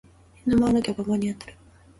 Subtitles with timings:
[0.47, 1.57] 犬も歩けば棒に当たる